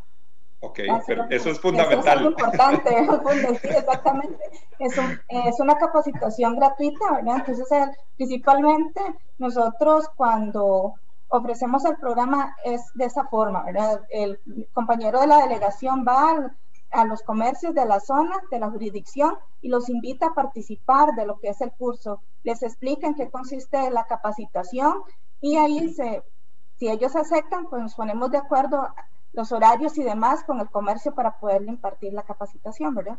[0.61, 2.19] Ok, pero eso es fundamental.
[2.19, 4.45] Eso es importante, sí, exactamente.
[4.79, 4.99] Es,
[5.29, 7.45] es, una capacitación gratuita, ¿verdad?
[7.47, 7.69] Entonces,
[8.17, 9.01] principalmente
[9.39, 10.95] nosotros cuando
[11.29, 14.01] ofrecemos el programa es de esa forma, ¿verdad?
[14.11, 14.41] El
[14.73, 16.51] compañero de la delegación va
[16.95, 21.27] a los comercios de la zona, de la jurisdicción, y los invita a participar de
[21.27, 22.23] lo que es el curso.
[22.43, 25.03] Les explica qué consiste la capacitación
[25.41, 25.95] y ahí
[26.77, 28.89] si ellos aceptan, pues nos ponemos de acuerdo
[29.33, 33.19] los horarios y demás con el comercio para poderle impartir la capacitación, ¿verdad?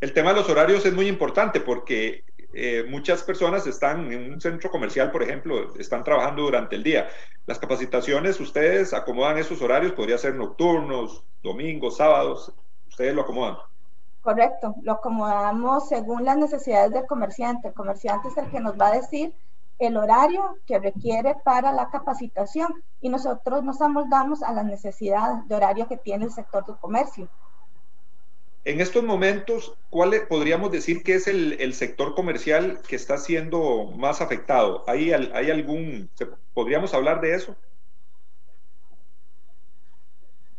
[0.00, 4.40] El tema de los horarios es muy importante porque eh, muchas personas están en un
[4.40, 7.08] centro comercial, por ejemplo, están trabajando durante el día.
[7.46, 12.52] Las capacitaciones, ustedes acomodan esos horarios, podría ser nocturnos, domingos, sábados,
[12.88, 13.56] ustedes lo acomodan.
[14.22, 17.68] Correcto, lo acomodamos según las necesidades del comerciante.
[17.68, 19.32] El comerciante es el que nos va a decir
[19.78, 25.54] el horario que requiere para la capacitación y nosotros nos amoldamos a las necesidades de
[25.54, 27.28] horario que tiene el sector del comercio.
[28.66, 34.20] En estos momentos, ¿cuál podríamos decir que es el, sector comercial que está siendo más
[34.20, 34.82] afectado?
[34.88, 36.10] ¿Hay, hay algún,
[36.52, 37.54] podríamos hablar de eso?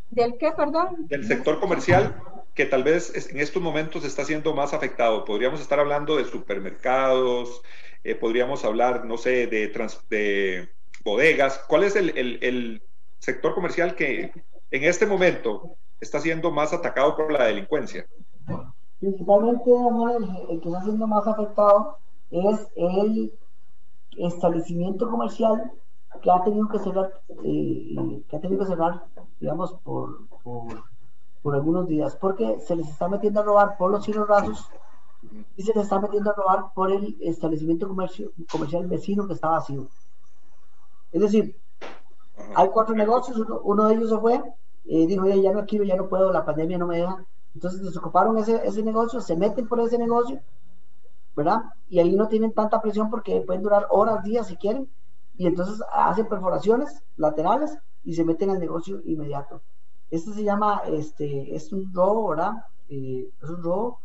[0.10, 1.08] ¿Del qué, perdón?
[1.10, 2.16] Del sector comercial
[2.54, 5.26] que tal vez en estos momentos está siendo más afectado?
[5.26, 7.62] Podríamos estar hablando de supermercados,
[8.06, 9.68] eh, podríamos hablar, no sé, de,
[10.10, 10.70] de
[11.04, 11.60] bodegas.
[11.68, 12.82] ¿Cuál es el, el,
[13.20, 14.32] sector comercial que
[14.72, 18.06] en este momento está siendo más atacado por la delincuencia?
[19.00, 19.72] Principalmente,
[20.50, 21.98] el, que está siendo más afectado
[22.32, 23.34] es el
[24.18, 25.72] establecimiento comercial
[26.22, 29.04] que ha tenido que cerrar, eh, que ha tenido que cerrar,
[29.40, 30.84] digamos, por, por,
[31.44, 34.68] por, algunos días, porque se les está metiendo a robar por los cielos rasos
[35.56, 39.50] y se les está metiendo a robar por el establecimiento comercio, comercial vecino que está
[39.50, 39.88] vacío.
[41.12, 41.56] Es decir,
[42.56, 44.42] hay cuatro negocios, uno, de ellos se fue,
[44.88, 47.26] eh, dijo, ya no quiero, ya no puedo, la pandemia no me deja.
[47.54, 50.40] Entonces desocuparon ese, ese negocio, se meten por ese negocio,
[51.36, 51.62] ¿verdad?
[51.90, 54.90] Y ahí no tienen tanta presión porque pueden durar horas, días si quieren,
[55.38, 59.62] y entonces hacen perforaciones laterales y se meten al negocio inmediato.
[60.10, 62.54] Este se llama, este, es un robo, ¿verdad?
[62.90, 64.00] Eh, es un robo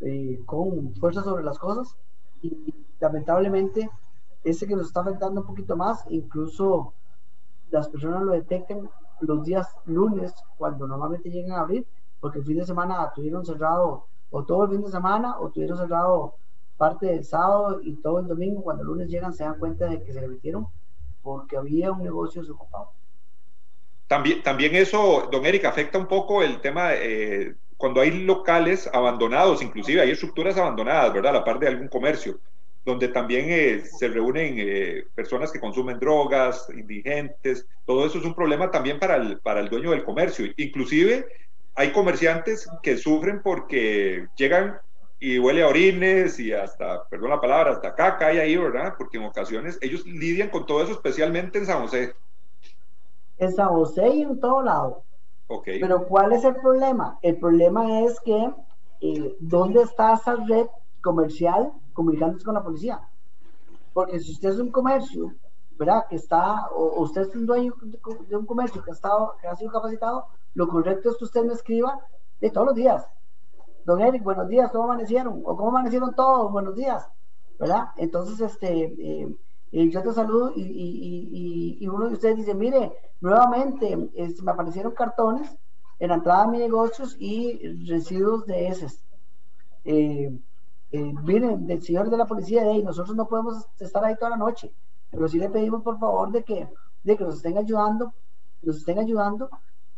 [0.00, 1.94] eh, con fuerza sobre las cosas
[2.42, 3.88] y lamentablemente
[4.42, 6.94] ese que nos está afectando un poquito más, incluso
[7.70, 8.90] las personas lo detectan
[9.20, 11.86] los días lunes, cuando normalmente llegan a abrir,
[12.20, 15.78] porque el fin de semana tuvieron cerrado o todo el fin de semana o tuvieron
[15.78, 16.34] cerrado
[16.76, 20.12] parte del sábado y todo el domingo, cuando lunes llegan se dan cuenta de que
[20.12, 20.68] se le metieron
[21.22, 22.92] porque había un negocio desocupado.
[24.06, 29.62] También, también eso, don Eric, afecta un poco el tema, eh, cuando hay locales abandonados,
[29.62, 31.36] inclusive hay estructuras abandonadas, ¿verdad?
[31.36, 32.40] A la par de algún comercio
[32.84, 38.34] donde también eh, se reúnen eh, personas que consumen drogas, indigentes, todo eso es un
[38.34, 40.46] problema también para el, para el dueño del comercio.
[40.56, 41.26] Inclusive
[41.74, 44.78] hay comerciantes que sufren porque llegan
[45.18, 48.94] y huele a orines y hasta, perdón la palabra, hasta caca hay ahí, ¿verdad?
[48.96, 52.14] Porque en ocasiones ellos lidian con todo eso, especialmente en San José.
[53.36, 55.04] En San José y en todo lado.
[55.46, 55.80] Okay.
[55.80, 57.18] Pero ¿cuál es el problema?
[57.20, 58.50] El problema es que,
[59.02, 60.66] eh, ¿dónde está esa red
[61.02, 62.98] comercial comunicándose con la policía.
[63.92, 65.34] Porque si usted es un comercio,
[65.78, 66.06] ¿verdad?
[66.08, 67.74] Que está, o, usted es un dueño
[68.26, 70.24] de un comercio que ha, estado, que ha sido capacitado,
[70.54, 72.00] lo correcto es que usted me escriba
[72.40, 73.06] de todos los días.
[73.84, 75.42] Don Eric, buenos días, ¿cómo amanecieron?
[75.44, 76.50] O ¿cómo amanecieron todos?
[76.50, 77.06] Buenos días,
[77.58, 77.88] ¿verdad?
[77.98, 79.36] Entonces, este, eh,
[79.72, 83.94] eh, yo te saludo y, uno de ustedes dice, mire, nuevamente
[84.42, 85.54] me aparecieron cartones
[85.98, 89.04] en la entrada de mis negocios y residuos de heces.
[89.84, 90.40] Eh,
[90.92, 94.36] eh, del señor de la policía, de ahí, nosotros no podemos estar ahí toda la
[94.36, 94.72] noche,
[95.10, 96.68] pero sí le pedimos por favor de que,
[97.04, 98.12] de que nos estén ayudando,
[98.62, 99.50] nos estén ayudando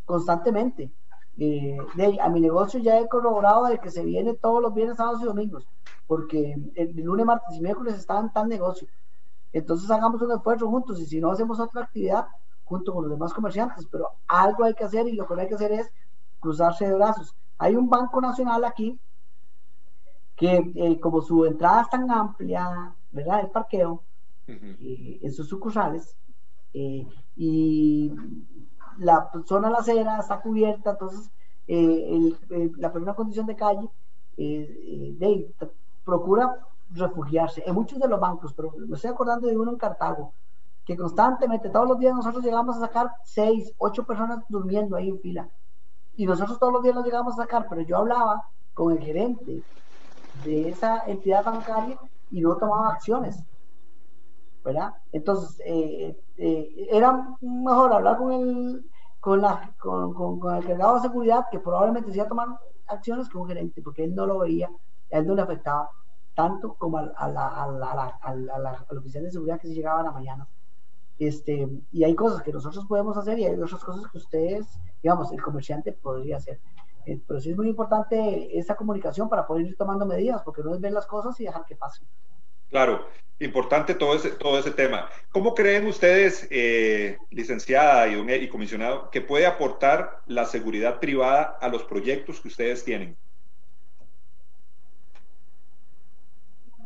[0.04, 0.90] constantemente.
[1.38, 4.98] Eh, de a mi negocio ya he corroborado de que se viene todos los viernes,
[4.98, 5.66] sábados y domingos,
[6.06, 8.86] porque el, lunes, martes y miércoles están tan negocio.
[9.52, 12.26] Entonces hagamos un esfuerzo juntos y si no hacemos otra actividad
[12.64, 15.54] junto con los demás comerciantes, pero algo hay que hacer y lo que hay que
[15.54, 15.90] hacer es
[16.38, 17.34] cruzarse de brazos.
[17.58, 18.98] Hay un banco nacional aquí
[20.42, 23.42] que eh, como su entrada es tan amplia, ¿verdad?
[23.42, 24.02] El parqueo,
[24.48, 26.16] eh, en sus sucursales,
[26.74, 28.12] eh, y
[28.98, 31.30] la zona de la acera está cubierta, entonces
[32.76, 33.88] la primera condición de calle
[34.36, 35.54] de,
[36.04, 36.58] procura
[36.90, 40.32] refugiarse en muchos de los bancos, pero me estoy acordando de uno en Cartago,
[40.84, 45.20] que constantemente, todos los días nosotros llegamos a sacar seis, ocho personas durmiendo ahí en
[45.20, 45.48] fila.
[46.16, 49.62] Y nosotros todos los días los llegamos a sacar, pero yo hablaba con el gerente
[50.44, 51.98] de esa entidad bancaria
[52.30, 53.42] y no tomaba acciones.
[54.64, 54.94] ¿Verdad?
[55.10, 58.84] Entonces, eh, eh, era mejor hablar con el,
[59.20, 62.48] con, la, con, el de seguridad que probablemente sí a tomar
[62.86, 64.70] acciones que un gerente, porque él no lo veía,
[65.12, 65.90] a él no le afectaba
[66.34, 67.48] tanto como a, a, la,
[68.20, 70.48] a, la, oficial de seguridad que se llegaba a la mañana.
[71.18, 74.66] Este, y hay cosas que nosotros podemos hacer y hay otras cosas que ustedes,
[75.02, 76.58] digamos, el comerciante podría hacer.
[77.06, 80.74] Eh, pero sí es muy importante esa comunicación para poder ir tomando medidas, porque no
[80.74, 82.06] es ver las cosas y dejar que pasen.
[82.70, 83.06] Claro,
[83.38, 85.08] importante todo ese, todo ese tema.
[85.30, 91.68] ¿Cómo creen ustedes, eh, licenciada y, y comisionado, que puede aportar la seguridad privada a
[91.68, 93.16] los proyectos que ustedes tienen?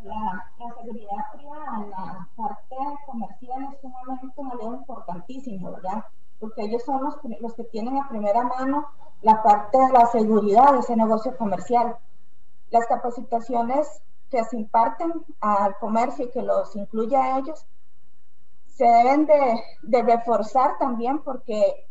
[0.02, 6.04] La, seguridad privada en la parte comercial es sumamente un elemento importantísimo, ¿verdad?
[6.39, 8.89] Porque ellos son los, los que tienen a primera mano
[9.22, 11.97] la parte de la seguridad de ese negocio comercial.
[12.70, 17.64] Las capacitaciones que se imparten al comercio y que los incluye a ellos
[18.66, 21.87] se deben de, de, reforzar también porque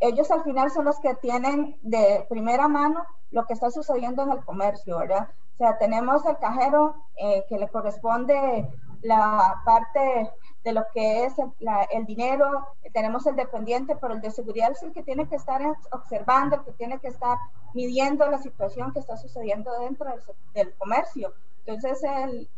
[0.00, 4.30] ellos al final son los que tienen de primera mano lo que está sucediendo en
[4.30, 5.28] el comercio, ¿verdad?
[5.54, 8.68] O sea, tenemos el cajero eh, que le corresponde
[9.02, 10.32] la parte
[10.64, 14.92] de lo que es el, dinero, tenemos el dependiente, pero el de seguridad es el
[14.92, 15.60] que tiene que estar
[15.92, 17.36] observando, el que tiene que estar
[17.74, 20.06] midiendo la situación que está sucediendo dentro
[20.54, 21.34] del, comercio.
[21.66, 22.48] Entonces, el,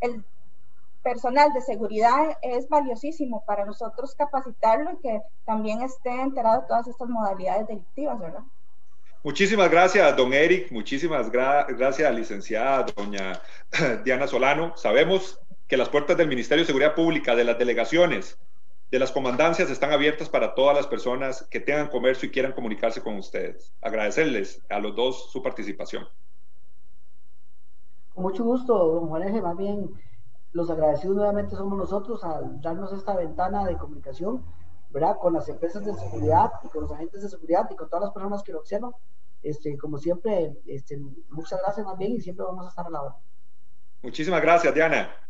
[0.00, 0.24] el
[1.04, 6.88] personal de seguridad es valiosísimo para nosotros capacitarlo y que también esté enterado de todas
[6.88, 8.42] estas modalidades delictivas, ¿verdad?
[9.22, 10.72] Muchísimas gracias, don Eric.
[10.72, 13.40] Muchísimas gracias, licenciada doña
[14.04, 14.76] Diana Solano.
[14.76, 15.38] Sabemos
[15.70, 18.40] que las puertas del Ministerio de Seguridad Pública, de las delegaciones,
[18.90, 23.00] de las comandancias están abiertas para todas las personas que tengan comercio y quieran comunicarse
[23.00, 23.72] con ustedes.
[23.80, 26.08] Agradecerles a los dos su participación.
[28.12, 29.90] Con mucho gusto, don Juan más bien
[30.50, 34.44] los agradecidos nuevamente somos nosotros al darnos esta ventana de comunicación,
[34.90, 35.18] ¿verdad?
[35.20, 38.12] Con las empresas de seguridad y con los agentes de seguridad y con todas las
[38.12, 38.90] personas que lo observan.
[39.40, 40.98] Este, como siempre, este,
[41.28, 43.16] muchas gracias más bien y siempre vamos a estar a la hora.
[44.02, 45.29] Muchísimas gracias, Diana.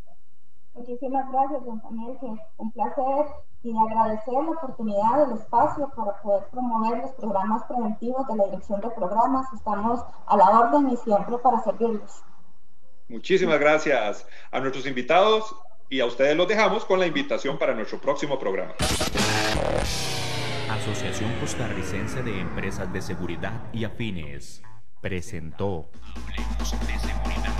[0.74, 2.18] Muchísimas gracias, don Daniel.
[2.56, 3.26] Un placer
[3.62, 8.80] y agradecer la oportunidad del espacio para poder promover los programas preventivos de la Dirección
[8.80, 9.46] de Programas.
[9.54, 12.22] Estamos a la orden y siempre para servirles.
[13.08, 15.54] Muchísimas gracias a nuestros invitados
[15.88, 18.74] y a ustedes los dejamos con la invitación para nuestro próximo programa.
[20.70, 24.62] Asociación Costarricense de Empresas de Seguridad y Afines
[25.00, 27.59] presentó Hablemos de Seguridad.